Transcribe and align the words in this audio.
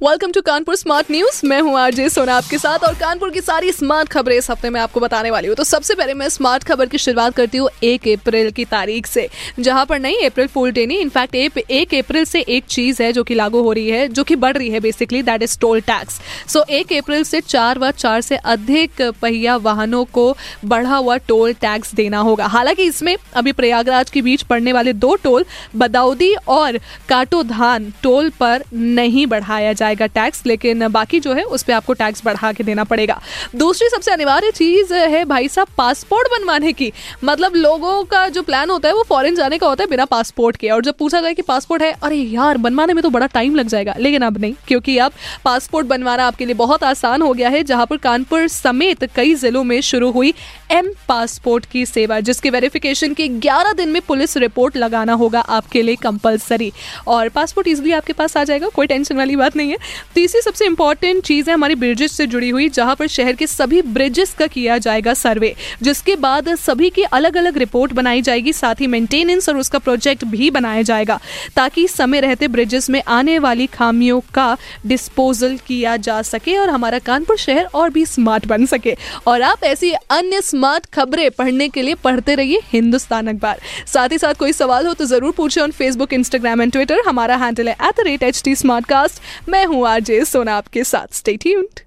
welcome 0.00 0.32
to 0.32 0.40
Kanpur 0.42 0.76
smart 0.76 1.10
news 1.10 1.40
मैं 1.46 1.60
हूँ 1.60 1.76
RJ 1.78 2.08
सोना 2.08 2.34
आपके 2.36 2.58
साथ 2.58 2.78
और 2.84 2.94
कानपुर 2.94 3.30
की 3.32 3.40
सारी 3.40 3.70
स्मार्ट 3.72 4.08
खबरें 4.08 4.36
इस 4.36 4.50
हफ़्ते 4.50 4.70
में 4.70 4.80
आपको 4.80 5.00
बताने 5.00 5.30
वाली 5.30 5.48
हूँ। 5.48 5.54
तो 5.56 5.64
सबसे 5.64 5.94
पहले 5.94 6.14
मैं 6.14 6.28
स्मार्ट 6.28 6.64
खबर 6.64 6.86
की 6.86 6.98
शुरुआत 6.98 7.34
करती 7.34 7.58
हूँ 7.58 7.68
एक 7.82 8.08
अप्रैल 8.08 8.50
की 8.50 8.64
तारीख 8.64 9.06
से, 9.06 9.28
जहाँ 9.60 9.84
पर 9.86 10.00
नहीं 10.00 10.26
अप्रैल 10.26 10.48
फुल 10.48 10.72
डे 10.72 10.84
नहीं 10.86 10.98
इनफैक्ट 11.00 11.34
एक 11.34 11.94
अप्रैल 11.94 12.24
से 12.24 12.40
एक 12.40 12.64
चीज़ 12.66 13.02
है 13.02 13.12
जो 13.12 13.24
कि 13.24 13.34
लागू 13.34 13.62
हो 13.62 13.72
रही 13.72 13.88
है, 13.88 14.08
जो 14.08 14.24
कि 14.24 14.36
बढ़ 14.36 14.56
रही 14.56 14.68
है 14.70 14.80
basically 14.80 15.22
that 15.22 15.42
is 15.42 15.58
toll 15.60 15.80
tax 15.82 16.20
so 16.48 16.64
एक 16.70 16.92
अप्रैल 16.92 17.24
से 17.24 17.40
चार 17.40 17.78
व 17.78 17.90
चार 17.92 18.20
से 18.20 18.36
अधिक 18.36 19.02
पहिया 19.22 19.56
वाहनों 19.58 20.04
को 20.12 20.26
बढ़ा 20.64 20.96
हुआ 20.96 21.16
टोल 21.28 21.52
टैक्स 21.54 21.94
देना 21.94 22.18
होगा। 22.20 22.46
हालाँकि 22.48 22.84
इसमें 22.84 23.16
अभी 23.34 23.52
प्रयागराज 23.54 24.10
के 24.10 24.22
बीच 24.22 24.42
पड़ने 24.44 24.72
वाले 24.72 24.92
दो 24.94 25.14
टोल 25.24 25.46
बदाउदी 25.76 26.32
और 26.50 26.78
काटोधान 27.08 27.92
टोल 28.02 28.30
पर 28.40 28.64
नहीं 28.74 29.26
बढ़ाया 29.26 29.72
जाए 29.72 29.85
जाएगा 29.86 30.06
टैक्स, 30.08 30.42
लेकिन 30.46 30.86
बाकी 30.88 31.20
जो 31.20 31.32
है 31.32 31.42
उस 31.44 31.62
पर 31.62 31.72
आपको 31.72 31.92
टैक्स 31.94 32.22
बढ़ा 32.24 32.52
के 32.52 32.64
देना 32.64 32.84
पड़ेगा। 32.84 33.20
दूसरी 33.56 33.88
सबसे 33.88 34.10
अनिवार्य 34.10 34.50
चीज़ 34.50 34.92
है 34.94 35.24
भाई 35.24 35.48
साहब, 35.48 35.68
पासपोर्ट 35.78 36.28
बनवाने 36.30 36.72
की। 36.72 36.92
मतलब 37.24 37.54
लोगों 37.56 38.02
का 38.04 38.28
जो 38.28 38.42
प्लान 38.42 38.70
होता 38.70 38.88
है 38.88 38.94
वो 38.94 39.04
फॉरेन 39.08 39.34
जाने 39.34 39.58
का 39.58 39.66
होता 39.66 39.84
है 39.84 39.90
बिना 39.90 40.04
पासपोर्ट 40.04 40.56
के। 40.56 40.68
और 40.68 40.82
जब 40.84 40.94
पूछा 40.94 41.20
जाए 41.20 41.34
कि 41.34 41.42
पासपोर्ट 41.42 41.82
है, 41.82 41.92
अरे 42.02 42.16
यार, 42.16 42.58
बनवाने 42.58 42.94
में 42.94 43.02
तो 43.02 43.10
बड़ा 43.10 43.26
टाइम 43.28 43.54
लग 43.54 43.68
जाएगा। 43.68 43.94
लेकिन 43.98 44.22
अब 44.22 44.38
नहीं, 44.38 44.54
क्योंकि 44.68 44.96
अब 44.98 45.12
पासपोर्ट 45.44 45.86
बनवाना 45.86 46.26
आपके 46.26 46.44
लिए 46.44 46.54
बहुत 46.54 46.84
आसान 46.84 47.22
हो 47.22 47.32
गया 47.32 47.48
है, 47.48 47.62
जहाँ 47.64 47.86
पर 47.86 47.96
कानपुर 47.98 48.46
समेत 48.48 49.04
कई 49.14 49.34
जिलों 49.34 49.64
में 49.64 49.80
शुरू 49.82 50.10
हुई 50.10 50.32
एम 50.70 50.90
पासपोर्ट 51.08 51.66
की 51.66 51.84
सेवा, 51.86 52.20
जिसके 52.20 52.50
वेरिफिकेशन 52.50 53.14
के 53.14 53.28
11 53.28 53.72
दिन 53.72 53.88
में 53.88 54.00
पुलिस 54.02 54.36
रिपोर्ट 54.36 54.76
लगाना 54.76 55.12
होगा 55.14 55.40
आपके 55.40 55.82
लिए 55.82 55.96
कंपलसरी 55.96 56.72
और 57.06 57.28
पासपोर्ट 57.28 57.68
इजिली 57.68 57.92
आपके 57.92 58.12
पास 58.12 58.36
आ 58.36 58.44
जाएगा, 58.44 58.68
कोई 58.68 58.86
टेंशन 58.86 59.16
वाली 59.16 59.36
बात 59.36 59.56
नहीं 59.56 59.70
है। 59.70 59.75
तीसरी 60.14 60.40
सबसे 60.40 60.66
इंपॉर्टेंट 60.66 61.22
चीज़ 61.24 61.48
है 61.48 61.54
हमारी 61.54 61.74
ब्रिजेस 61.76 62.12
से 62.12 62.26
जुड़ी 62.26 62.50
हुई, 62.50 62.68
जहाँ 62.70 62.94
पर 62.94 63.06
शहर 63.08 63.34
के 63.34 63.46
सभी 63.46 63.82
ब्रिजेस 63.84 64.34
का 64.34 64.46
किया 64.48 64.78
जाएगा 64.78 65.14
सर्वे 65.16 65.54
जिसके 65.82 66.16
बाद 66.18 66.54
सभी 66.56 66.90
की 66.90 67.02
अलग 67.04 67.36
अलग 67.36 67.58
रिपोर्ट 67.58 67.92
बनाई 67.92 68.22
जाएगी, 68.22 68.52
साथ 68.52 68.80
ही 68.80 68.86
मेंटेनेंस 68.86 69.48
और 69.48 69.56
उसका 69.56 69.78
प्रोजेक्ट 69.78 70.24
भी 70.26 70.50
बनाया 70.50 70.82
जाएगा, 70.82 71.18
ताकि 71.56 71.86
समय 71.88 72.20
रहते 72.20 72.48
ब्रिजेस 72.48 72.88
में 72.90 73.02
आने 73.08 73.38
वाली 73.38 73.66
खामियों 73.68 74.20
का 74.34 74.56
डिस्पोजल 74.86 75.56
किया 75.66 75.96
जा 75.98 76.20
सके 76.24 76.56
और 76.56 76.70
हमारा 76.70 76.98
कानपुर 77.00 77.36
शहर 77.38 77.64
और 77.74 77.90
भी 77.90 78.04
स्मार्ट 78.06 78.46
बन 78.46 78.66
सके। 78.66 78.96
और 79.26 79.42
आप 79.42 79.64
ऐसी 79.64 79.92
अन्य 79.92 80.40
स्मार्ट 80.42 80.86
खबरें 80.94 81.30
पढ़ने 81.30 81.68
के 81.68 81.82
लिए 81.82 81.94
पढ़ते 82.04 82.34
रहिए 82.34 82.60
हिंदुस्तान 82.72 83.26
अखबार। 83.26 83.60
साथ 83.86 84.08
ही 84.08 84.18
साथ 84.18 84.34
कोई 84.34 84.52
सवाल 84.52 84.86
हो 84.86 84.94
तो 84.94 85.04
ज़रूर 85.06 85.32
पूछे 85.32 85.60
on 85.60 85.70
Facebook 85.72 86.12
Instagram 86.12 86.62
and 86.62 86.72
Twitter 86.72 87.02
हमारा 87.08 87.36
हैंडल 87.36 87.68
है 87.68 87.74
at 87.74 87.96
the 87.96 88.06
rate 88.06 88.22
H 88.22 88.42
T 88.44 88.54
मैं 89.48 89.64
हूँ 89.66 89.76
हूँ 89.76 89.88
आरजे 89.88 90.24
सोना 90.24 90.56
आपके 90.56 90.84
साथ। 90.84 91.14
स्टे 91.14 91.36
ट्यून्ड 91.36 91.80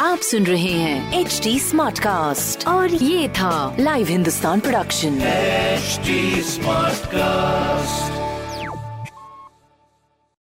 आप 0.00 0.18
सुन 0.18 0.46
रहे 0.46 0.72
हैं 0.72 1.20
एच 1.20 1.40
डी 1.44 1.58
स्मार्ट 1.58 1.98
कास्ट 1.98 2.68
और 2.68 2.90
ये 2.90 3.28
था 3.28 3.76
live 3.80 4.06
Hindustan 4.06 4.60
production 4.60 5.18
smart 5.18 6.98
Smartcast. 7.00 7.57